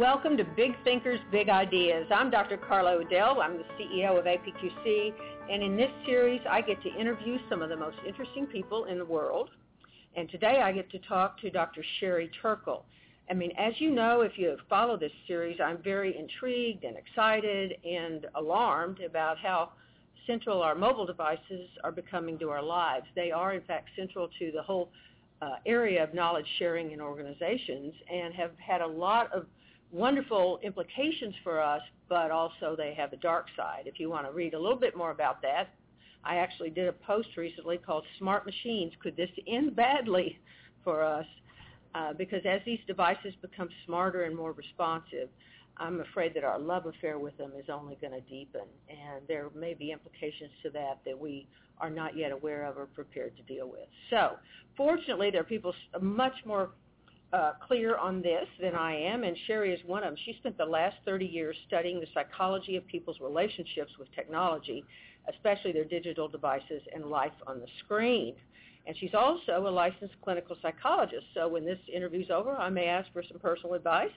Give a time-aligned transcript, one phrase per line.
[0.00, 2.06] Welcome to Big Thinkers, Big Ideas.
[2.10, 2.56] I'm Dr.
[2.56, 3.42] Carla O'Dell.
[3.42, 5.12] I'm the CEO of APQC,
[5.50, 8.96] and in this series, I get to interview some of the most interesting people in
[8.96, 9.50] the world.
[10.16, 11.84] And today, I get to talk to Dr.
[11.98, 12.86] Sherry Turkle.
[13.28, 17.74] I mean, as you know, if you follow this series, I'm very intrigued and excited
[17.84, 19.72] and alarmed about how
[20.26, 23.04] central our mobile devices are becoming to our lives.
[23.14, 24.88] They are, in fact, central to the whole
[25.42, 29.44] uh, area of knowledge sharing in organizations and have had a lot of
[29.92, 33.82] wonderful implications for us, but also they have a dark side.
[33.86, 35.74] If you want to read a little bit more about that,
[36.24, 38.92] I actually did a post recently called Smart Machines.
[39.02, 40.38] Could this end badly
[40.84, 41.26] for us?
[41.94, 45.28] Uh, because as these devices become smarter and more responsive,
[45.76, 49.48] I'm afraid that our love affair with them is only going to deepen, and there
[49.54, 53.42] may be implications to that that we are not yet aware of or prepared to
[53.42, 53.88] deal with.
[54.10, 54.36] So,
[54.76, 56.70] fortunately, there are people much more
[57.32, 60.16] uh, clear on this than I am, and Sherry is one of them.
[60.24, 64.84] She spent the last 30 years studying the psychology of people's relationships with technology,
[65.32, 68.34] especially their digital devices and life on the screen.
[68.86, 71.26] And she's also a licensed clinical psychologist.
[71.34, 74.10] So when this interview's over, I may ask for some personal advice.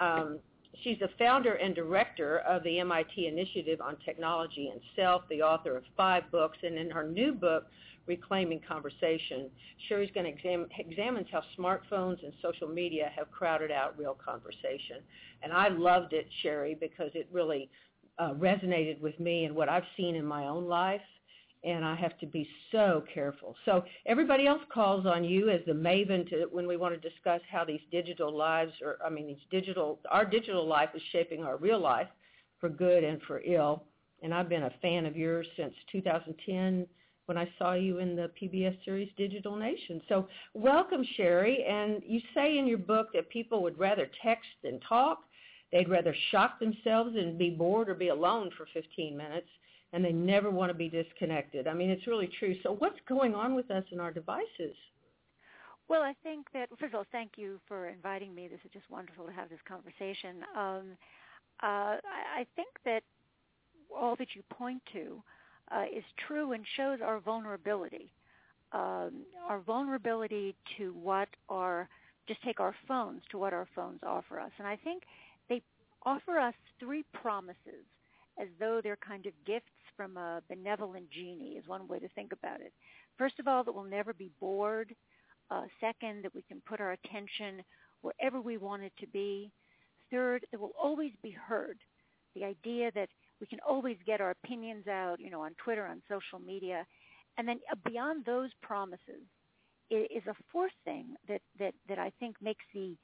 [0.00, 0.40] Um,
[0.82, 5.76] She's the founder and director of the MIT Initiative on Technology and Self, the author
[5.76, 7.66] of five books, and in her new book,
[8.06, 9.50] Reclaiming Conversation,
[9.88, 14.98] Sherry's going to exam- examine how smartphones and social media have crowded out real conversation.
[15.42, 17.70] And I loved it, Sherry, because it really
[18.18, 21.00] uh, resonated with me and what I've seen in my own life
[21.64, 23.54] and I have to be so careful.
[23.64, 27.40] So everybody else calls on you as the maven to when we want to discuss
[27.50, 31.56] how these digital lives or I mean these digital our digital life is shaping our
[31.56, 32.08] real life
[32.58, 33.84] for good and for ill.
[34.22, 36.86] And I've been a fan of yours since 2010
[37.32, 40.02] when I saw you in the PBS series Digital Nation.
[40.06, 44.78] So welcome Sherry and you say in your book that people would rather text than
[44.80, 45.20] talk.
[45.72, 49.46] They'd rather shock themselves and be bored or be alone for 15 minutes
[49.94, 51.66] and they never want to be disconnected.
[51.66, 52.54] I mean, it's really true.
[52.62, 54.76] So what's going on with us and our devices?
[55.88, 58.46] Well, I think that, first of all, thank you for inviting me.
[58.46, 60.44] This is just wonderful to have this conversation.
[60.54, 60.98] Um,
[61.62, 63.00] uh, I think that
[63.90, 65.22] all that you point to
[65.74, 68.12] uh, is true and shows our vulnerability.
[68.72, 71.88] Um, our vulnerability to what our,
[72.26, 74.50] just take our phones, to what our phones offer us.
[74.58, 75.02] And I think
[75.48, 75.62] they
[76.04, 77.84] offer us three promises
[78.40, 79.66] as though they're kind of gifts
[79.96, 82.72] from a benevolent genie is one way to think about it.
[83.18, 84.94] First of all, that we'll never be bored.
[85.50, 87.62] Uh, second, that we can put our attention
[88.00, 89.50] wherever we want it to be.
[90.10, 91.78] Third, that we'll always be heard.
[92.34, 93.08] The idea that
[93.42, 96.86] we can always get our opinions out, you know, on Twitter, on social media.
[97.36, 99.26] And then uh, beyond those promises
[99.90, 102.96] is a fourth thing that, that, that I think makes the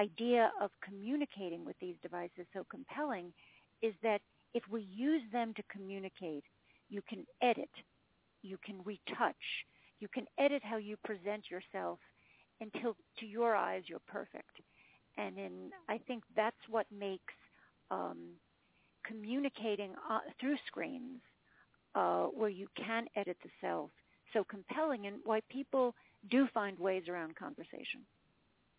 [0.00, 3.34] idea of communicating with these devices so compelling
[3.82, 4.22] is that
[4.54, 6.44] if we use them to communicate,
[6.88, 7.70] you can edit,
[8.42, 9.36] you can retouch,
[10.00, 11.98] you can edit how you present yourself
[12.62, 14.62] until to your eyes you're perfect.
[15.18, 17.34] And in, I think that's what makes
[17.90, 18.30] um,
[19.06, 21.20] communicating uh, through screens
[21.94, 23.90] uh, where you can edit the self
[24.32, 25.94] so compelling and why people
[26.30, 28.00] do find ways around conversation.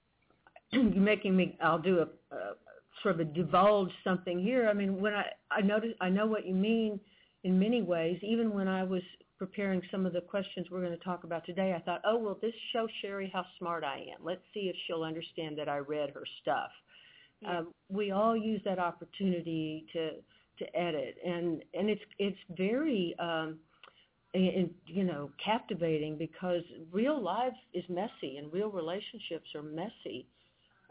[0.71, 2.53] You're making me, I'll do a, a
[3.01, 4.67] sort of a divulge something here.
[4.69, 6.99] I mean, when I I notice I know what you mean
[7.43, 8.19] in many ways.
[8.21, 9.01] Even when I was
[9.37, 12.37] preparing some of the questions we're going to talk about today, I thought, oh well,
[12.41, 14.23] this shows Sherry how smart I am.
[14.23, 16.69] Let's see if she'll understand that I read her stuff.
[17.43, 17.59] Yeah.
[17.59, 20.11] Um, we all use that opportunity to
[20.59, 23.15] to edit, and and it's it's very.
[23.19, 23.59] Um,
[24.35, 30.25] you know captivating because real life is messy and real relationships are messy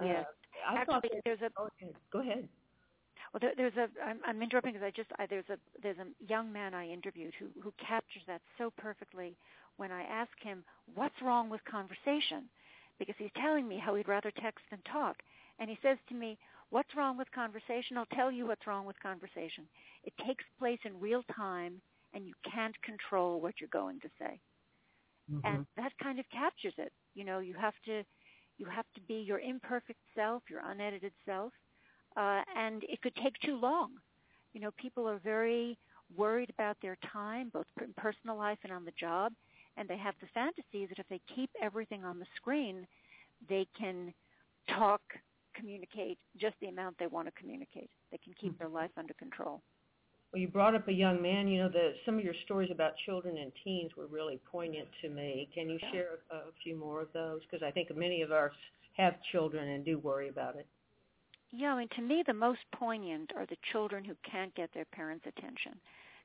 [0.01, 0.21] yeah.
[0.21, 0.25] Uh,
[0.69, 1.51] I Actually, thought there's a.
[1.57, 1.95] Go ahead.
[2.13, 2.49] Go ahead.
[3.33, 3.89] Well, there, there's a.
[4.05, 7.35] I'm, I'm interrupting because I just I, there's a there's a young man I interviewed
[7.39, 9.37] who who captures that so perfectly
[9.77, 10.65] when I ask him
[10.95, 12.49] what's wrong with conversation,
[12.99, 15.17] because he's telling me how he'd rather text than talk,
[15.59, 16.39] and he says to me,
[16.73, 17.97] "What's wrong with conversation?
[17.97, 19.65] I'll tell you what's wrong with conversation.
[20.05, 21.75] It takes place in real time,
[22.15, 24.41] and you can't control what you're going to say."
[25.31, 25.47] Mm-hmm.
[25.47, 26.93] And that kind of captures it.
[27.15, 28.03] You know, you have to
[28.59, 31.53] you have to be your imperfect self, your unedited self,
[32.17, 33.91] uh, and it could take too long.
[34.53, 35.79] You know, people are very
[36.17, 39.33] worried about their time, both in personal life and on the job,
[39.77, 42.87] and they have the fantasy that if they keep everything on the screen,
[43.49, 44.13] they can
[44.69, 45.01] talk,
[45.55, 47.91] communicate just the amount they want to communicate.
[48.11, 49.63] They can keep their life under control.
[50.33, 51.47] Well, you brought up a young man.
[51.47, 55.11] You know, the, some of your stories about children and teens were really poignant to
[55.11, 55.49] me.
[55.55, 57.41] Can you share a, a few more of those?
[57.43, 58.51] Because I think many of us
[58.97, 60.67] have children and do worry about it.
[61.51, 64.87] Yeah, I mean, to me, the most poignant are the children who can't get their
[64.87, 65.75] parents' attention.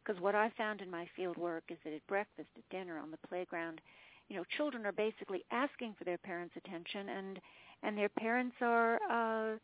[0.01, 3.12] Because what I found in my field work is that at breakfast, at dinner, on
[3.12, 3.81] the playground,
[4.29, 7.39] you know, children are basically asking for their parents' attention, and
[7.83, 9.57] and their parents are uh,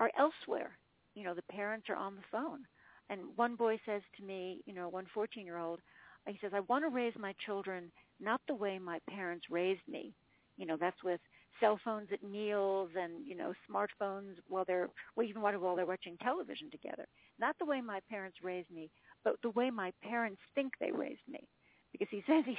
[0.00, 0.78] are elsewhere.
[1.14, 2.60] You know, the parents are on the phone.
[3.08, 5.80] And one boy says to me, you know, one 14-year-old,
[6.26, 10.12] he says, I want to raise my children not the way my parents raised me.
[10.56, 11.20] You know, that's with
[11.60, 16.16] cell phones at meals and you know smartphones while they're well even while they're watching
[16.22, 17.06] television together.
[17.38, 18.90] Not the way my parents raised me,
[19.24, 21.46] but the way my parents think they raised me.
[21.92, 22.56] Because he says he,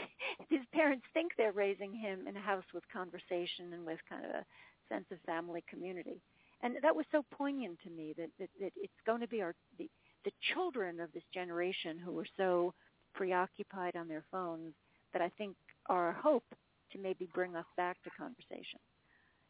[0.49, 4.31] his parents think they're raising him in a house with conversation and with kind of
[4.31, 4.45] a
[4.89, 6.21] sense of family community.
[6.61, 9.53] And that was so poignant to me that, that, that it's going to be our
[9.77, 9.89] the,
[10.25, 12.73] the children of this generation who are so
[13.13, 14.73] preoccupied on their phones
[15.13, 15.55] that I think
[15.87, 16.43] are hope
[16.91, 18.79] to maybe bring us back to conversation.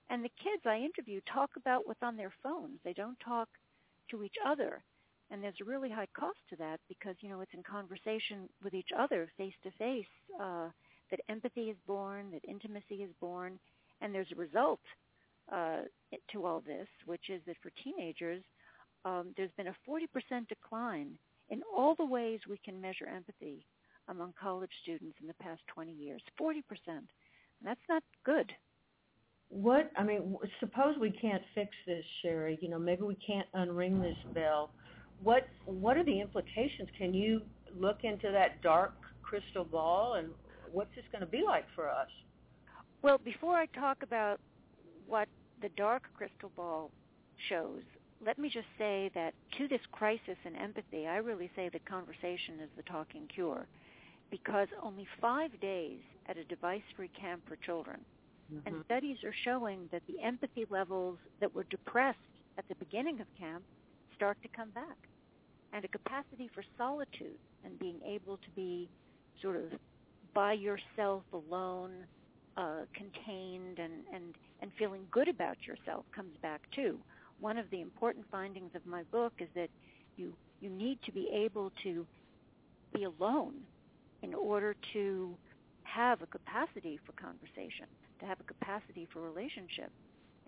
[0.09, 2.79] And the kids I interview talk about what's on their phones.
[2.83, 3.49] They don't talk
[4.11, 4.81] to each other.
[5.29, 8.73] And there's a really high cost to that because, you know, it's in conversation with
[8.73, 10.05] each other face to face
[10.39, 13.59] that empathy is born, that intimacy is born,
[14.01, 14.79] and there's a result
[15.51, 15.81] uh,
[16.31, 18.43] to all this, which is that for teenagers,
[19.05, 21.17] um, there's been a 40% decline
[21.49, 23.65] in all the ways we can measure empathy
[24.09, 26.21] among college students in the past 20 years.
[26.39, 26.61] 40%.
[27.63, 28.51] That's not good.
[29.49, 32.59] What I mean, suppose we can't fix this, Sherry.
[32.61, 34.71] You know, maybe we can't unring this bell.
[35.23, 36.89] What what are the implications?
[36.97, 37.41] Can you
[37.79, 38.93] look into that dark
[39.23, 40.29] crystal ball, and
[40.73, 42.09] what's this going to be like for us?
[43.01, 44.41] Well, before I talk about
[45.07, 45.29] what
[45.61, 46.91] the dark crystal ball
[47.49, 47.81] shows,
[48.25, 52.59] let me just say that to this crisis in empathy, I really say that conversation
[52.61, 53.67] is the talking cure
[54.31, 57.99] because only five days at a device-free camp for children.
[58.53, 58.67] Mm-hmm.
[58.67, 62.17] And studies are showing that the empathy levels that were depressed
[62.57, 63.63] at the beginning of camp
[64.15, 64.97] start to come back.
[65.73, 68.89] And a capacity for solitude and being able to be
[69.41, 69.65] sort of
[70.33, 71.91] by yourself alone,
[72.57, 76.97] uh, contained and, and, and feeling good about yourself comes back too.
[77.39, 79.69] One of the important findings of my book is that
[80.17, 82.05] you, you need to be able to
[82.93, 83.53] be alone
[84.23, 85.35] in order to
[85.83, 87.85] have a capacity for conversation,
[88.19, 89.91] to have a capacity for relationship.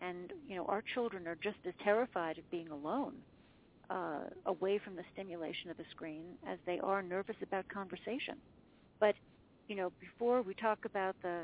[0.02, 3.14] And, you know, our children are just as terrified of being alone
[3.90, 8.36] uh, away from the stimulation of the screen as they are nervous about conversation.
[9.00, 9.16] But,
[9.68, 11.44] you know, before we talk about the,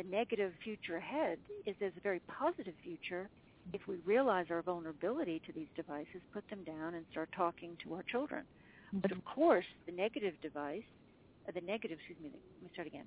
[0.00, 3.28] the negative future ahead, is there's a very positive future
[3.72, 7.94] if we realize our vulnerability to these devices, put them down and start talking to
[7.94, 8.44] our children.
[8.88, 9.00] Mm-hmm.
[9.00, 10.82] But of course, the negative device
[11.48, 13.04] uh, the negative, excuse me, let me start again.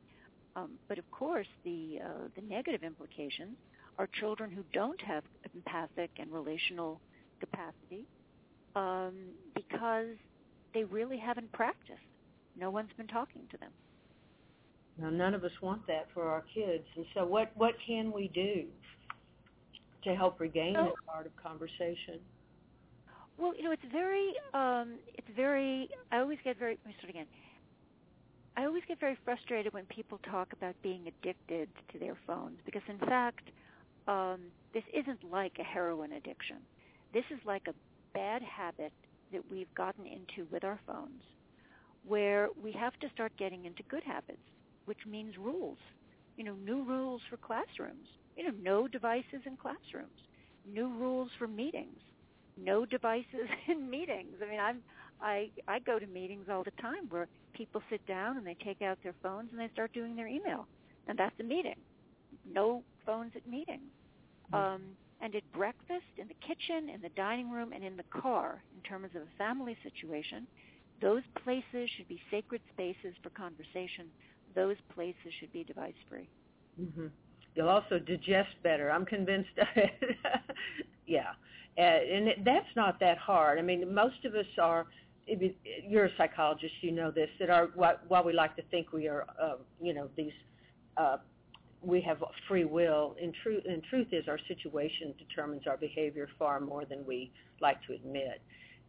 [0.56, 3.58] Um, but of course, the uh, the negative implications
[3.98, 5.24] are children who don't have
[5.54, 7.00] empathic and relational
[7.40, 8.06] capacity
[8.76, 9.14] um,
[9.56, 10.16] because
[10.74, 12.00] they really haven't practiced.
[12.60, 13.72] No one's been talking to them.
[14.98, 16.84] Now, none of us want that for our kids.
[16.96, 18.66] And so, what what can we do
[20.04, 22.20] to help regain so, that part of conversation?
[23.38, 25.90] Well, you know, it's very, um, it's very.
[26.12, 26.78] I always get very.
[26.84, 27.26] Let me start again.
[28.56, 32.84] I always get very frustrated when people talk about being addicted to their phones because,
[32.88, 33.50] in fact,
[34.08, 34.42] um,
[34.76, 36.58] this isn't like a heroin addiction.
[37.14, 37.74] This is like a
[38.14, 38.94] bad habit
[39.32, 41.24] that we've gotten into with our phones
[42.06, 44.38] where we have to start getting into good habits,
[44.86, 45.78] which means rules.
[46.38, 48.08] You know, new rules for classrooms.
[48.36, 50.20] You know, no devices in classrooms.
[50.66, 52.00] New rules for meetings.
[52.58, 54.36] No devices in meetings.
[54.42, 54.80] I mean, I'm
[55.22, 58.82] I I go to meetings all the time where people sit down and they take
[58.82, 60.68] out their phones and they start doing their email,
[61.08, 61.76] and that's a meeting.
[62.52, 63.92] No phones at meetings.
[64.52, 64.56] Mm-hmm.
[64.56, 64.82] Um,
[65.22, 68.82] and at breakfast, in the kitchen, in the dining room, and in the car, in
[68.84, 70.46] terms of a family situation,
[71.02, 74.08] those places should be sacred spaces for conversation.
[74.56, 76.30] Those places should be device-free.
[76.82, 77.08] Mm-hmm.
[77.56, 78.92] You'll also digest better.
[78.92, 80.18] I'm convinced of it.
[81.08, 81.34] yeah.
[81.78, 83.60] And that's not that hard.
[83.60, 84.86] I mean, most of us are
[85.88, 87.68] you're a psychologist, you know this, that our,
[88.08, 90.34] while we like to think we are, uh, you know, these,
[90.98, 91.18] uh,
[91.82, 96.60] we have free will, in truth, in truth is our situation determines our behavior far
[96.60, 97.32] more than we
[97.62, 98.42] like to admit.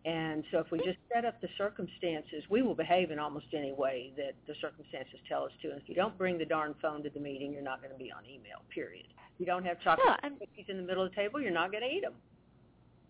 [0.04, 3.72] And so if we just set up the circumstances, we will behave in almost any
[3.72, 5.70] way that the circumstances tell us to.
[5.70, 7.98] And if you don't bring the darn phone to the meeting, you're not going to
[7.98, 9.06] be on email, period.
[9.34, 11.72] If you don't have chocolate yeah, cookies in the middle of the table, you're not
[11.72, 12.12] going to eat them.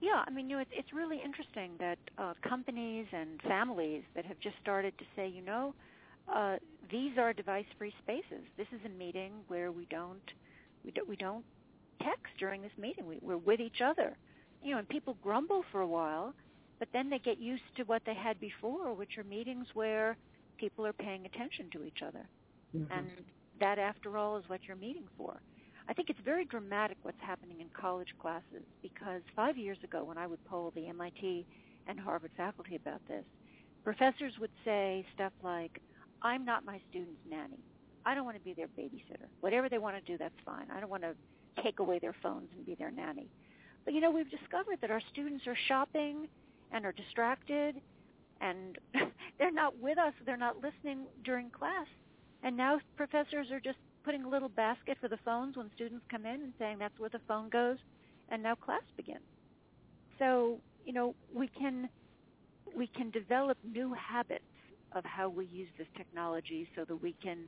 [0.01, 4.25] Yeah, I mean, you know, it's it's really interesting that uh, companies and families that
[4.27, 5.75] have just started to say, you know,
[6.33, 6.57] uh,
[6.91, 8.45] these are device-free spaces.
[8.57, 10.31] This is a meeting where we don't
[10.85, 11.45] we don't we don't
[12.03, 13.07] text during this meeting.
[13.07, 14.17] We, we're with each other,
[14.63, 16.35] you know, and people grumble for a while,
[16.79, 20.17] but then they get used to what they had before, which are meetings where
[20.59, 22.27] people are paying attention to each other.
[22.77, 22.93] Mm-hmm.
[22.93, 23.09] And
[23.61, 25.41] that, after all, is what you're meeting for.
[25.89, 30.17] I think it's very dramatic what's happening in college classes because five years ago when
[30.17, 31.47] I would poll the MIT
[31.87, 33.25] and Harvard faculty about this,
[33.85, 35.83] professors would say stuff like,
[36.23, 37.61] I'm not my student's nanny.
[38.07, 39.29] I don't want to be their babysitter.
[39.41, 40.67] Whatever they want to do, that's fine.
[40.75, 41.15] I don't want to
[41.63, 43.29] take away their phones and be their nanny.
[43.85, 46.29] But you know, we've discovered that our students are shopping
[46.73, 47.77] and are distracted
[48.41, 48.79] and
[49.39, 50.13] they're not with us.
[50.25, 51.87] They're not listening during class.
[52.43, 56.27] And now professors are just putting a little basket for the phones when students come
[56.27, 57.79] in and saying that's where the phone goes,
[58.29, 59.25] and now class begins.
[60.19, 61.89] So you know we can
[62.77, 64.45] we can develop new habits
[64.93, 67.39] of how we use this technology so that we can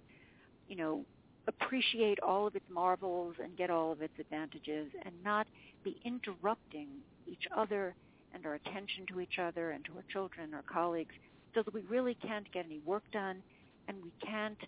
[0.69, 1.05] you know
[1.47, 5.47] appreciate all of its marvels and get all of its advantages and not
[5.85, 6.89] be interrupting
[7.29, 7.95] each other
[8.37, 11.15] and our attention to each other and to our children, our colleagues,
[11.55, 13.43] so that we really can't get any work done
[13.89, 14.59] and we can't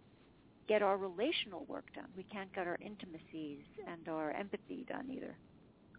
[0.68, 2.06] get our relational work done.
[2.16, 5.36] We can't get our intimacies and our empathy done either.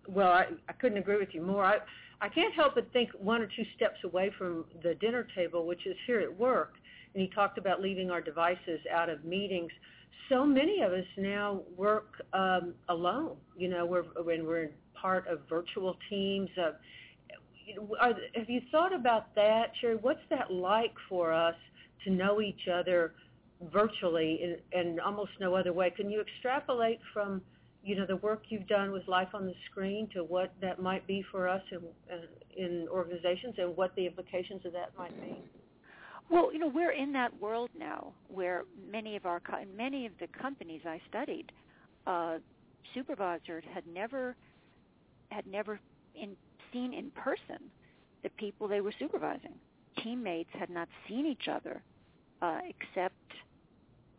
[0.07, 1.63] Well, I, I couldn't agree with you more.
[1.63, 1.77] I,
[2.21, 5.85] I can't help but think one or two steps away from the dinner table, which
[5.85, 6.73] is here at work.
[7.13, 9.71] And he talked about leaving our devices out of meetings.
[10.27, 13.35] So many of us now work um, alone.
[13.57, 16.49] You know, we're when we're part of virtual teams.
[16.57, 16.71] Uh,
[17.99, 19.95] are, have you thought about that, Sherry?
[19.95, 21.55] What's that like for us
[22.05, 23.13] to know each other
[23.71, 25.89] virtually and, almost no other way?
[25.89, 27.41] Can you extrapolate from
[27.83, 31.07] you know the work you've done with life on the screen to what that might
[31.07, 31.77] be for us in,
[32.11, 32.17] uh,
[32.57, 35.41] in organizations and what the implications of that might be?
[36.29, 39.41] Well, you know, we're in that world now where many of our
[39.75, 41.51] many of the companies I studied,
[42.05, 42.37] uh,
[42.93, 44.35] supervisors had never
[45.31, 45.79] had never
[46.15, 46.35] in
[46.71, 47.69] seen in person
[48.23, 49.53] the people they were supervising.
[50.03, 51.81] Teammates had not seen each other
[52.41, 53.15] uh, except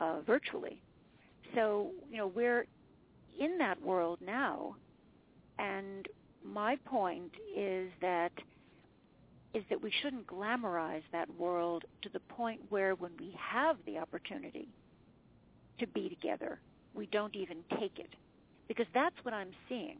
[0.00, 0.80] uh, virtually.
[1.54, 2.66] So, you know, we're
[3.38, 4.76] in that world now,
[5.58, 6.06] and
[6.44, 8.32] my point is that
[9.52, 13.98] is that we shouldn't glamorize that world to the point where when we have the
[13.98, 14.68] opportunity
[15.80, 16.60] to be together,
[16.94, 18.14] we don't even take it.
[18.68, 19.98] Because that's what I'm seeing.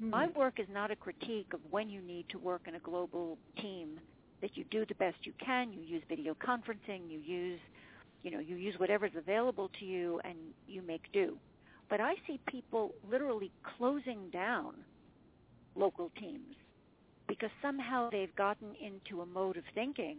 [0.00, 0.10] Mm-hmm.
[0.10, 3.36] My work is not a critique of when you need to work in a global
[3.60, 4.00] team,
[4.40, 7.58] that you do the best you can, you use video conferencing, you use,
[8.22, 10.36] you know, you use whatever's available to you and
[10.68, 11.36] you make do.
[11.90, 14.74] But I see people literally closing down
[15.74, 16.54] local teams
[17.26, 20.18] because somehow they've gotten into a mode of thinking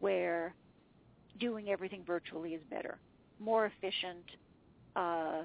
[0.00, 0.54] where
[1.38, 2.98] doing everything virtually is better,
[3.40, 4.24] more efficient,
[4.96, 5.42] uh,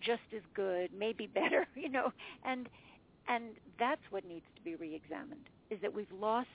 [0.00, 2.12] just as good, maybe better, you know,
[2.44, 2.68] and
[3.28, 3.44] and
[3.78, 6.48] that's what needs to be reexamined, is that we've lost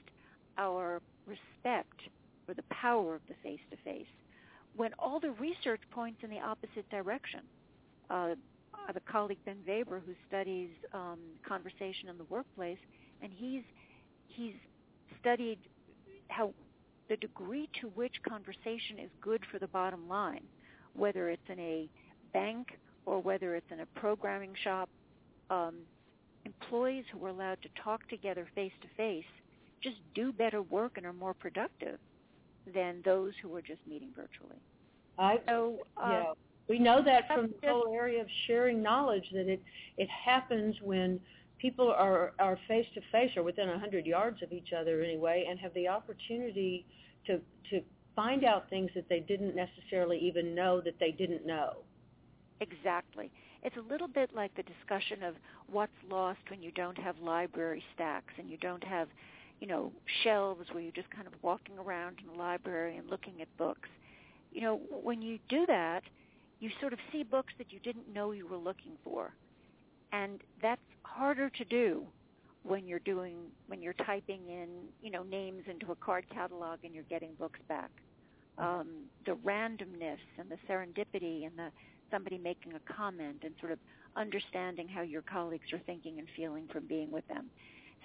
[0.58, 2.02] our respect
[2.46, 4.08] for the power of the face-to-face
[4.76, 7.42] when all the research points in the opposite direction.
[8.10, 8.36] Uh,
[8.74, 12.78] I have a colleague, Ben Waber, who studies um, conversation in the workplace,
[13.22, 13.64] and he's
[14.28, 14.54] he's
[15.20, 15.58] studied
[16.30, 16.54] how
[17.10, 20.44] the degree to which conversation is good for the bottom line,
[20.94, 21.90] whether it's in a
[22.34, 24.90] bank or whether it's in a programming shop.
[25.50, 25.76] Um,
[26.48, 29.32] employees who are allowed to talk together face to face
[29.84, 32.00] just do better work and are more productive
[32.74, 34.60] than those who are just meeting virtually.
[35.18, 36.34] I so uh, yeah.
[36.68, 39.62] We know that from the whole area of sharing knowledge that it
[39.98, 41.20] it happens when
[41.60, 45.46] people are are face to face or within a hundred yards of each other anyway,
[45.50, 46.86] and have the opportunity
[47.28, 47.40] to
[47.70, 47.82] to
[48.16, 51.78] find out things that they didn't necessarily even know that they didn't know.
[52.60, 53.32] Exactly.
[53.64, 55.36] It's a little bit like the discussion of
[55.72, 59.08] what's lost when you don't have library stacks and you don't have,
[59.60, 59.92] you know,
[60.24, 63.90] shelves where you're just kind of walking around in the library and looking at books.
[64.52, 66.04] You know, when you do that,
[66.60, 69.32] you sort of see books that you didn't know you were looking for.
[70.12, 72.06] And that's harder to do
[72.64, 73.36] when you're doing
[73.68, 74.68] when you're typing in,
[75.02, 77.90] you know, names into a card catalog and you're getting books back.
[78.58, 78.88] Um,
[79.26, 81.70] the randomness and the serendipity and the
[82.12, 83.80] somebody making a comment and sort of
[84.16, 87.50] understanding how your colleagues are thinking and feeling from being with them.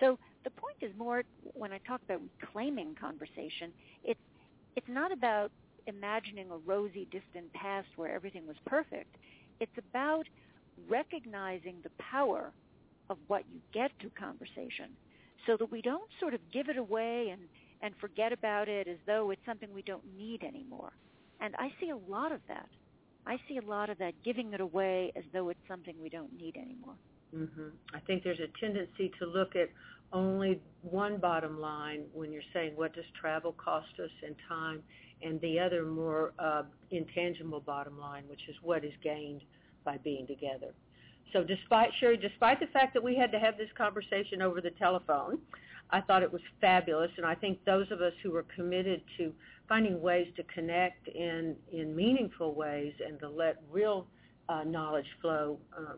[0.00, 1.22] So the point is more
[1.54, 3.72] when I talk about reclaiming conversation,
[4.04, 4.20] it's
[4.74, 5.50] it's not about
[5.86, 9.16] imagining a rosy distant past where everything was perfect.
[9.60, 10.26] It's about
[10.88, 12.52] recognizing the power
[13.10, 14.90] of what you get through conversation
[15.46, 17.42] so that we don't sort of give it away and,
[17.82, 20.92] and forget about it as though it's something we don't need anymore.
[21.40, 22.68] And I see a lot of that
[23.26, 26.32] I see a lot of that giving it away as though it's something we don't
[26.36, 26.94] need anymore.
[27.34, 27.68] Mm-hmm.
[27.94, 29.70] I think there's a tendency to look at
[30.12, 34.82] only one bottom line when you're saying what does travel cost us in time,
[35.22, 39.42] and the other more uh, intangible bottom line, which is what is gained
[39.84, 40.74] by being together.
[41.32, 44.72] So despite Sherry, despite the fact that we had to have this conversation over the
[44.72, 45.38] telephone,
[45.92, 49.32] I thought it was fabulous, and I think those of us who are committed to
[49.68, 54.06] finding ways to connect in in meaningful ways and to let real
[54.48, 55.94] uh, knowledge flow uh,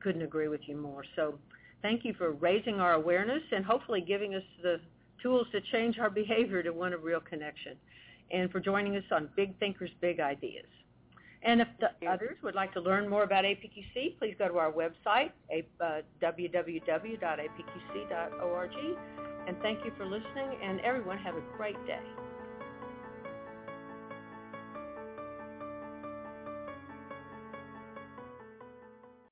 [0.00, 1.04] couldn't agree with you more.
[1.16, 1.38] So
[1.82, 4.80] thank you for raising our awareness and hopefully giving us the
[5.22, 7.76] tools to change our behavior to one of real connection,
[8.30, 10.66] and for joining us on Big Thinkers, Big Ideas.
[11.42, 14.70] And if the others would like to learn more about APQC, please go to our
[14.70, 15.32] website,
[15.80, 17.18] uh, www.apqc.org.
[19.46, 22.02] And thank you for listening, and everyone have a great day.